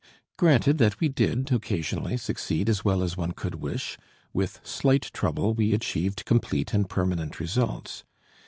Granted 0.35 0.79
that 0.79 0.99
we 0.99 1.09
did 1.09 1.51
occasionally 1.51 2.17
succeed 2.17 2.69
as 2.69 2.83
well 2.83 3.03
as 3.03 3.15
one 3.15 3.33
could 3.33 3.53
wish; 3.61 3.99
with 4.33 4.59
slight 4.63 5.11
trouble 5.13 5.53
we 5.53 5.75
achieved 5.75 6.25
complete 6.25 6.73
and 6.73 6.89
permanent 6.89 7.39
results. 7.39 8.03